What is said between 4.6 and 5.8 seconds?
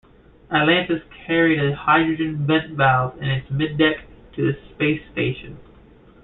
space station.